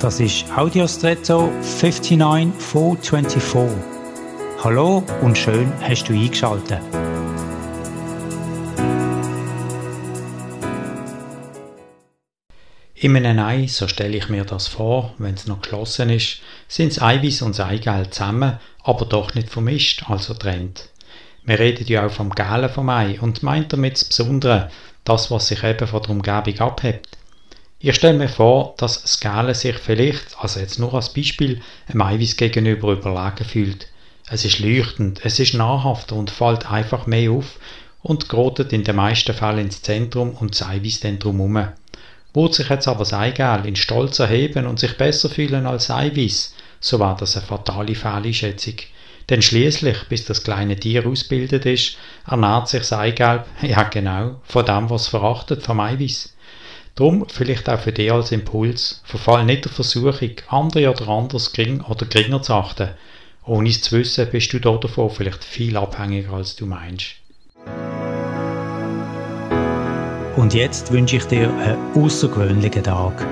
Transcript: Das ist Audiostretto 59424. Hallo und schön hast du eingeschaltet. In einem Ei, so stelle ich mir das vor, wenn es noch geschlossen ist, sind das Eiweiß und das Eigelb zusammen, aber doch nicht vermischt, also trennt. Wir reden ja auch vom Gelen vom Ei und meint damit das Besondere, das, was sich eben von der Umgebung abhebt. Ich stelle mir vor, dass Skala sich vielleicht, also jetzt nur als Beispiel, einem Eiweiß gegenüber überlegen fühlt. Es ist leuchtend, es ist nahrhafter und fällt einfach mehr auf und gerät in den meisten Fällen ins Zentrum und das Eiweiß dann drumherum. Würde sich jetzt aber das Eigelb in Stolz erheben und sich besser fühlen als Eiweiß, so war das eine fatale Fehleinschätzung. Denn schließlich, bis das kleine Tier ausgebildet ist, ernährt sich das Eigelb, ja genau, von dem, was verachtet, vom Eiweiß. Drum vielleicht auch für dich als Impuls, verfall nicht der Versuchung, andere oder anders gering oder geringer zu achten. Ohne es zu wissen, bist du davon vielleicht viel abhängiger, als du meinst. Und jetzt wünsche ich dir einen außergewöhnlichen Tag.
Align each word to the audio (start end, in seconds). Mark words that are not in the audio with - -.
Das 0.00 0.20
ist 0.20 0.44
Audiostretto 0.54 1.50
59424. 1.62 3.82
Hallo 4.62 5.02
und 5.22 5.38
schön 5.38 5.72
hast 5.80 6.04
du 6.04 6.12
eingeschaltet. 6.12 6.80
In 12.94 13.16
einem 13.16 13.38
Ei, 13.38 13.66
so 13.68 13.88
stelle 13.88 14.18
ich 14.18 14.28
mir 14.28 14.44
das 14.44 14.68
vor, 14.68 15.14
wenn 15.16 15.32
es 15.32 15.46
noch 15.46 15.62
geschlossen 15.62 16.10
ist, 16.10 16.40
sind 16.68 16.94
das 16.94 17.02
Eiweiß 17.02 17.40
und 17.40 17.58
das 17.58 17.66
Eigelb 17.66 18.12
zusammen, 18.12 18.58
aber 18.84 19.06
doch 19.06 19.34
nicht 19.34 19.48
vermischt, 19.48 20.10
also 20.10 20.34
trennt. 20.34 20.90
Wir 21.44 21.58
reden 21.58 21.86
ja 21.86 22.04
auch 22.04 22.12
vom 22.12 22.28
Gelen 22.30 22.68
vom 22.68 22.90
Ei 22.90 23.18
und 23.18 23.42
meint 23.42 23.72
damit 23.72 23.94
das 23.94 24.04
Besondere, 24.04 24.70
das, 25.04 25.30
was 25.30 25.46
sich 25.46 25.64
eben 25.64 25.86
von 25.86 26.02
der 26.02 26.10
Umgebung 26.10 26.60
abhebt. 26.60 27.16
Ich 27.78 27.94
stelle 27.94 28.16
mir 28.16 28.30
vor, 28.30 28.74
dass 28.78 29.02
Skala 29.04 29.52
sich 29.52 29.76
vielleicht, 29.76 30.38
also 30.40 30.60
jetzt 30.60 30.78
nur 30.78 30.94
als 30.94 31.12
Beispiel, 31.12 31.60
einem 31.88 32.00
Eiweiß 32.00 32.36
gegenüber 32.36 32.92
überlegen 32.92 33.44
fühlt. 33.44 33.88
Es 34.30 34.46
ist 34.46 34.60
leuchtend, 34.60 35.20
es 35.24 35.38
ist 35.38 35.52
nahrhafter 35.52 36.16
und 36.16 36.30
fällt 36.30 36.70
einfach 36.70 37.06
mehr 37.06 37.32
auf 37.32 37.58
und 38.02 38.30
gerät 38.30 38.72
in 38.72 38.82
den 38.82 38.96
meisten 38.96 39.34
Fällen 39.34 39.66
ins 39.66 39.82
Zentrum 39.82 40.30
und 40.30 40.52
das 40.52 40.66
Eiweiß 40.66 41.00
dann 41.00 41.18
drumherum. 41.18 41.68
Würde 42.32 42.54
sich 42.54 42.70
jetzt 42.70 42.88
aber 42.88 43.00
das 43.00 43.12
Eigelb 43.12 43.66
in 43.66 43.76
Stolz 43.76 44.20
erheben 44.20 44.66
und 44.66 44.78
sich 44.78 44.96
besser 44.96 45.28
fühlen 45.28 45.66
als 45.66 45.90
Eiweiß, 45.90 46.54
so 46.80 46.98
war 46.98 47.14
das 47.18 47.36
eine 47.36 47.44
fatale 47.44 47.94
Fehleinschätzung. 47.94 48.76
Denn 49.28 49.42
schließlich, 49.42 50.04
bis 50.08 50.24
das 50.24 50.42
kleine 50.44 50.76
Tier 50.76 51.06
ausgebildet 51.06 51.66
ist, 51.66 51.98
ernährt 52.26 52.68
sich 52.68 52.80
das 52.80 52.94
Eigelb, 52.94 53.44
ja 53.60 53.82
genau, 53.82 54.40
von 54.44 54.64
dem, 54.64 54.88
was 54.88 55.08
verachtet, 55.08 55.62
vom 55.62 55.80
Eiweiß. 55.80 56.35
Drum 56.96 57.26
vielleicht 57.28 57.68
auch 57.68 57.78
für 57.78 57.92
dich 57.92 58.10
als 58.10 58.32
Impuls, 58.32 59.02
verfall 59.04 59.44
nicht 59.44 59.66
der 59.66 59.70
Versuchung, 59.70 60.30
andere 60.48 60.90
oder 60.90 61.08
anders 61.08 61.52
gering 61.52 61.82
oder 61.82 62.06
geringer 62.06 62.40
zu 62.40 62.54
achten. 62.54 62.88
Ohne 63.44 63.68
es 63.68 63.82
zu 63.82 63.98
wissen, 63.98 64.26
bist 64.30 64.50
du 64.54 64.58
davon 64.58 65.10
vielleicht 65.10 65.44
viel 65.44 65.76
abhängiger, 65.76 66.32
als 66.32 66.56
du 66.56 66.64
meinst. 66.64 67.16
Und 70.36 70.54
jetzt 70.54 70.90
wünsche 70.90 71.16
ich 71.16 71.24
dir 71.26 71.52
einen 71.58 72.02
außergewöhnlichen 72.02 72.84
Tag. 72.84 73.26